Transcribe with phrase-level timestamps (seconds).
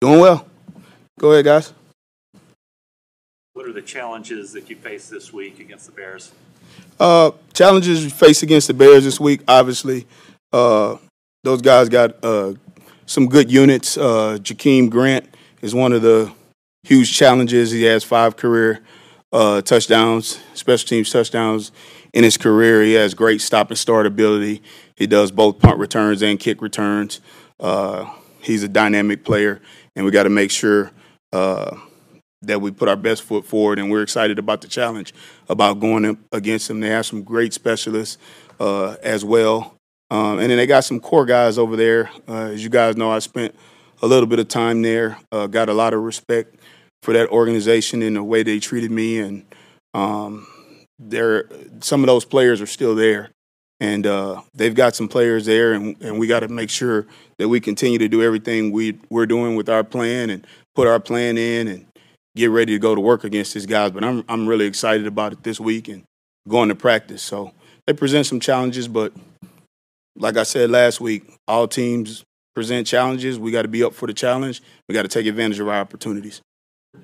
[0.00, 0.46] Doing well.
[1.18, 1.72] Go ahead, guys.
[3.54, 6.32] What are the challenges that you face this week against the Bears?
[7.00, 10.06] Uh, challenges we face against the Bears this week, obviously,
[10.52, 10.96] uh,
[11.44, 12.52] those guys got uh,
[13.06, 13.96] some good units.
[13.96, 15.26] Uh, Jakeem Grant
[15.62, 16.30] is one of the
[16.82, 17.70] huge challenges.
[17.70, 18.80] He has five career
[19.32, 21.72] uh, touchdowns, special teams touchdowns
[22.12, 22.82] in his career.
[22.82, 24.62] He has great stop and start ability.
[24.96, 27.20] He does both punt returns and kick returns.
[27.58, 28.10] Uh,
[28.40, 29.60] he's a dynamic player,
[29.94, 30.90] and we got to make sure
[31.32, 31.76] uh,
[32.42, 33.78] that we put our best foot forward.
[33.78, 35.12] And we're excited about the challenge
[35.48, 36.80] about going against them.
[36.80, 38.18] They have some great specialists
[38.60, 39.74] uh, as well.
[40.10, 42.10] Um, and then they got some core guys over there.
[42.28, 43.54] Uh, as you guys know, I spent
[44.02, 46.56] a little bit of time there, uh, got a lot of respect
[47.02, 49.18] for that organization and the way they treated me.
[49.18, 49.44] And
[49.94, 50.46] um,
[50.98, 51.48] they're,
[51.80, 53.30] some of those players are still there.
[53.78, 57.06] And uh, they've got some players there, and, and we got to make sure
[57.38, 60.98] that we continue to do everything we, we're doing with our plan and put our
[60.98, 61.86] plan in and
[62.34, 63.90] get ready to go to work against these guys.
[63.90, 66.04] But I'm, I'm really excited about it this week and
[66.48, 67.22] going to practice.
[67.22, 67.52] So
[67.86, 69.12] they present some challenges, but
[70.16, 72.24] like I said last week, all teams
[72.54, 73.38] present challenges.
[73.38, 74.62] We got to be up for the challenge.
[74.88, 76.40] We got to take advantage of our opportunities.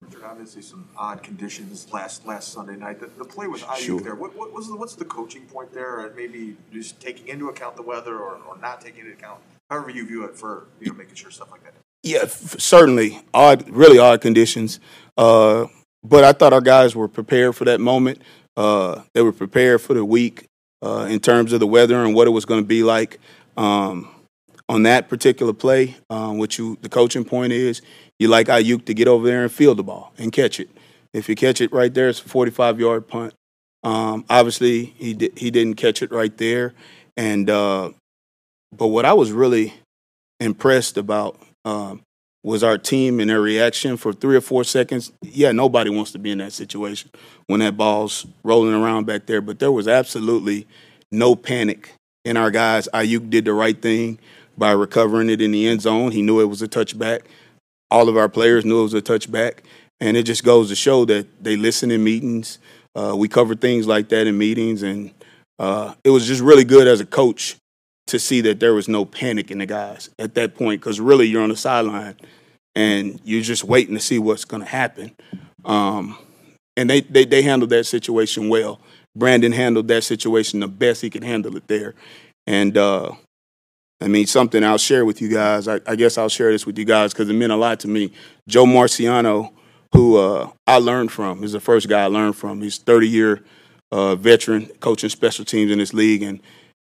[0.00, 3.00] Richard, obviously some odd conditions last last Sunday night.
[3.00, 4.00] The, the play with Aiyuk Sure.
[4.00, 4.14] there.
[4.14, 6.12] What, what was the, what's the coaching point there?
[6.16, 9.40] Maybe just taking into account the weather or, or not taking into account,
[9.70, 11.74] however you view it for you know making sure stuff like that.
[12.02, 14.78] Yeah, f- certainly odd, really odd conditions.
[15.16, 15.66] Uh,
[16.02, 18.20] but I thought our guys were prepared for that moment.
[18.56, 20.44] Uh, they were prepared for the week
[20.82, 23.18] uh, in terms of the weather and what it was going to be like
[23.56, 24.10] um,
[24.68, 25.96] on that particular play.
[26.10, 27.80] Um, what you the coaching point is,
[28.18, 30.70] you like Aiyuk to get over there and field the ball and catch it.
[31.12, 33.34] If you catch it right there, it's a 45 yard punt.
[33.82, 36.72] Um, obviously, he di- he didn't catch it right there,
[37.16, 37.90] and uh,
[38.76, 39.74] but what I was really
[40.40, 42.00] impressed about um,
[42.42, 45.12] was our team and their reaction for three or four seconds.
[45.22, 47.10] Yeah, nobody wants to be in that situation
[47.46, 50.66] when that ball's rolling around back there, but there was absolutely
[51.12, 51.92] no panic
[52.24, 52.88] in our guys.
[52.94, 54.18] Aiyuk did the right thing
[54.56, 56.12] by recovering it in the end zone.
[56.12, 57.22] He knew it was a touchback.
[57.90, 59.58] All of our players knew it was a touchback,
[60.00, 62.58] and it just goes to show that they listen in meetings.
[62.94, 65.12] Uh, we cover things like that in meetings, and
[65.58, 67.56] uh, it was just really good as a coach
[68.06, 71.26] to see that there was no panic in the guys at that point because really
[71.26, 72.16] you're on the sideline
[72.74, 75.14] and you're just waiting to see what's going to happen.
[75.64, 76.18] Um,
[76.76, 78.80] and they, they they handled that situation well.
[79.16, 81.94] Brandon handled that situation the best he could handle it there.
[82.46, 83.12] And uh,
[84.04, 85.66] I mean, something I'll share with you guys.
[85.66, 87.88] I, I guess I'll share this with you guys because it meant a lot to
[87.88, 88.12] me.
[88.46, 89.50] Joe Marciano,
[89.92, 92.60] who uh, I learned from, is the first guy I learned from.
[92.60, 93.40] He's 30 year
[93.90, 96.42] uh, veteran coaching special teams in this league and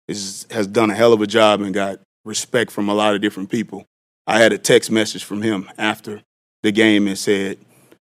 [0.08, 3.20] is, has done a hell of a job and got respect from a lot of
[3.20, 3.86] different people.
[4.26, 6.22] I had a text message from him after
[6.64, 7.58] the game and said,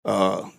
[0.04, 0.50] uh,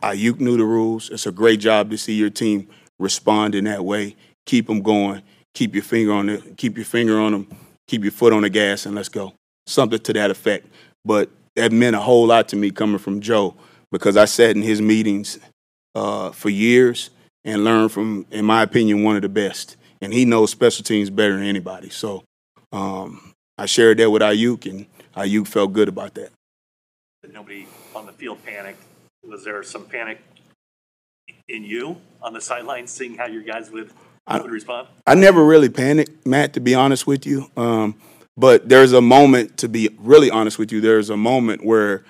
[0.00, 1.10] Aiyuk knew the rules.
[1.10, 2.68] It's a great job to see your team
[2.98, 4.16] respond in that way.
[4.46, 5.22] Keep them going.
[5.54, 6.56] Keep your finger on it.
[6.56, 7.48] Keep your finger on them.
[7.88, 9.34] Keep your foot on the gas and let's go.
[9.66, 10.66] Something to that effect.
[11.04, 13.54] But that meant a whole lot to me coming from Joe
[13.90, 15.38] because I sat in his meetings
[15.94, 17.10] uh, for years
[17.44, 19.76] and learned from, in my opinion, one of the best.
[20.00, 21.90] And he knows special teams better than anybody.
[21.90, 22.24] So
[22.72, 24.86] um, I shared that with Aiyuk, and
[25.16, 26.30] Aiyuk felt good about that.
[27.30, 28.82] Nobody on the field panicked.
[29.22, 30.18] Was there some panic
[31.48, 33.90] in you on the sideline, seeing how your guys would,
[34.26, 34.88] I- would respond?
[35.06, 37.50] I never really panicked, Matt, to be honest with you.
[37.56, 37.96] Um,
[38.36, 42.04] but there's a moment, to be really honest with you, there's a moment where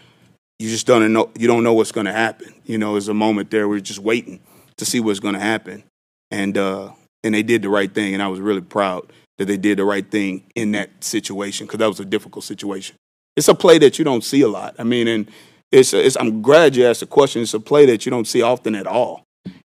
[0.58, 2.54] you just don't know you don't know what's going to happen.
[2.64, 4.40] You know, there's a moment there where you're just waiting
[4.76, 5.82] to see what's going to happen,
[6.30, 6.90] and uh,
[7.24, 9.84] and they did the right thing, and I was really proud that they did the
[9.84, 12.96] right thing in that situation because that was a difficult situation.
[13.36, 14.76] It's a play that you don't see a lot.
[14.78, 15.30] I mean, and
[15.72, 17.42] it's, it's I'm glad you asked the question.
[17.42, 19.24] It's a play that you don't see often at all.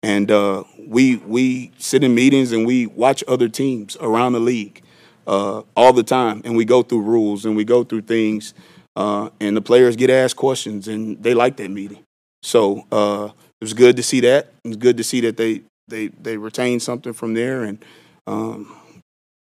[0.02, 4.82] And uh, we we sit in meetings and we watch other teams around the league
[5.26, 8.54] uh, all the time, and we go through rules and we go through things,
[8.96, 12.02] uh, and the players get asked questions, and they like that meeting.
[12.42, 13.28] So uh,
[13.60, 14.52] it was good to see that.
[14.64, 17.84] It was good to see that they they they retained something from there, and
[18.26, 18.74] um,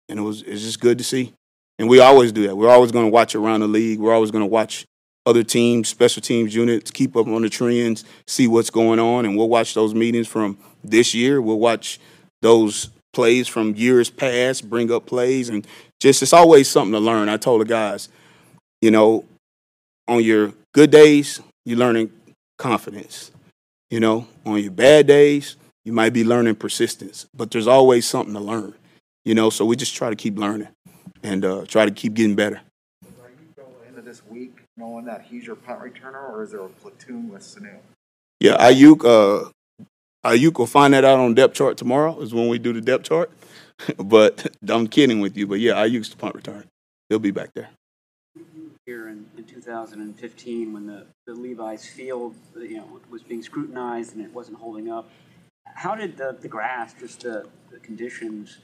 [0.08, 1.32] and it was it's just good to see.
[1.78, 2.56] And we always do that.
[2.56, 3.98] We're always going to watch around the league.
[3.98, 4.86] We're always going to watch
[5.26, 9.36] other teams, special teams units, keep up on the trends, see what's going on, and
[9.36, 11.42] we'll watch those meetings from this year.
[11.42, 11.98] We'll watch
[12.42, 15.66] those plays from years past, bring up plays, and
[16.00, 17.28] just it's always something to learn.
[17.28, 18.08] I told the guys,
[18.80, 19.24] you know,
[20.06, 22.12] on your good days, you're learning
[22.58, 23.32] confidence.
[23.90, 28.34] You know, on your bad days, you might be learning persistence, but there's always something
[28.34, 28.74] to learn.
[29.24, 30.68] You know, so we just try to keep learning
[31.22, 32.60] and uh, try to keep getting better.
[33.66, 36.52] Right, you go into this this week, knowing that he's your punt returner, or is
[36.52, 37.78] there a platoon with Sanu?
[38.40, 39.50] Yeah, Aiyuk, uh,
[40.24, 42.18] Aiyuk will find that out on depth chart tomorrow.
[42.20, 43.30] Is when we do the depth chart.
[43.98, 45.46] but I'm kidding with you.
[45.46, 46.64] But yeah, Aiyuk's the punt return.
[47.08, 47.70] He'll be back there.
[48.86, 54.24] here in, in 2015 when the, the Levi's field, you know, was being scrutinized and
[54.24, 55.08] it wasn't holding up.
[55.74, 58.58] How did the, the grass, just the, the conditions,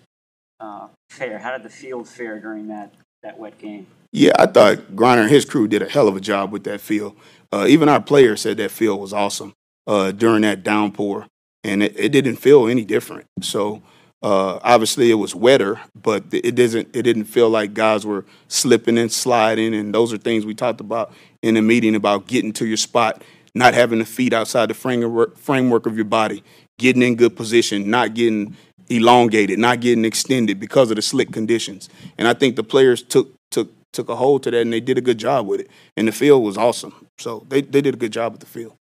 [0.60, 1.38] uh, fare?
[1.38, 3.86] How did the field fare during that, that wet game?
[4.10, 6.80] Yeah, I thought Griner and his crew did a hell of a job with that
[6.80, 7.16] field.
[7.52, 9.54] Uh, even our players said that field was awesome
[9.86, 11.26] uh, during that downpour,
[11.64, 13.26] and it, it didn't feel any different.
[13.40, 13.82] So
[14.22, 16.94] uh, obviously it was wetter, but it doesn't.
[16.94, 20.80] It didn't feel like guys were slipping and sliding, and those are things we talked
[20.80, 23.22] about in the meeting about getting to your spot,
[23.54, 26.42] not having the feet outside the framework framework of your body,
[26.78, 28.56] getting in good position, not getting
[28.92, 31.88] elongated, not getting extended because of the slick conditions.
[32.18, 34.98] And I think the players took took took a hold to that and they did
[34.98, 35.70] a good job with it.
[35.96, 37.06] And the field was awesome.
[37.18, 38.74] So they, they did a good job with the field.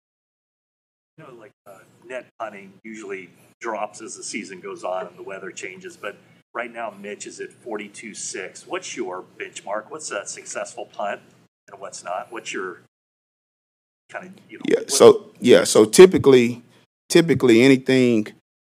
[1.19, 1.79] You know, like uh,
[2.09, 3.31] net punting usually
[3.61, 6.17] drops as the season goes on and the weather changes, but
[6.55, 8.67] right now Mitch is at 42-6.
[8.67, 9.91] What's your benchmark?
[9.91, 11.21] What's a successful punt
[11.71, 12.29] and what's not?
[12.31, 12.81] What's your
[14.11, 14.65] kind of, you know?
[14.69, 14.85] Yeah.
[14.89, 15.65] So yeah.
[15.65, 16.63] So typically,
[17.09, 18.29] typically anything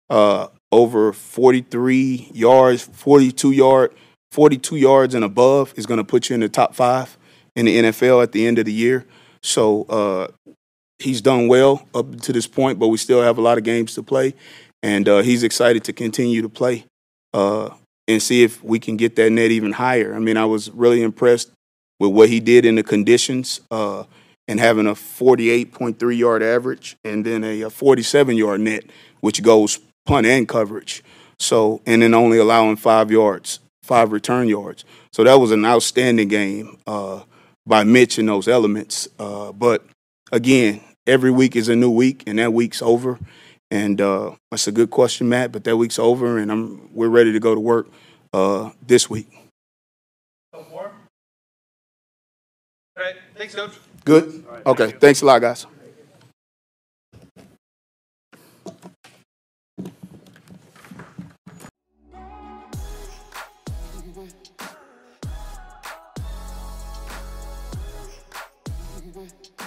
[0.09, 3.95] uh, over 43 yards, 42 yard,
[4.31, 7.17] 42 yards and above is going to put you in the top five
[7.57, 9.05] in the NFL at the end of the year.
[9.43, 10.29] So uh,
[10.99, 13.95] he's done well up to this point, but we still have a lot of games
[13.95, 14.35] to play,
[14.83, 16.85] and uh, he's excited to continue to play
[17.35, 17.71] uh,
[18.07, 20.15] and see if we can get that net even higher.
[20.15, 21.51] I mean, I was really impressed
[21.99, 24.05] with what he did in the conditions uh,
[24.47, 28.85] and having a 48.3 yard average and then a, a 47 yard net,
[29.21, 29.79] which goes
[30.11, 31.05] punt and coverage.
[31.39, 34.85] So, and then only allowing five yards, five return yards.
[35.13, 37.23] So that was an outstanding game uh,
[37.65, 39.09] by Mitch in those elements.
[39.19, 39.87] Uh, but
[40.33, 43.19] again, every week is a new week, and that week's over.
[43.71, 45.53] And uh, that's a good question, Matt.
[45.53, 47.87] But that week's over, and I'm we're ready to go to work
[48.33, 49.29] uh, this week.
[52.97, 53.79] All right, thanks, coach.
[54.05, 54.45] Good.
[54.67, 54.91] Okay.
[54.91, 55.67] Thanks a lot, guys.
[64.21, 64.51] Thank
[69.15, 69.60] you.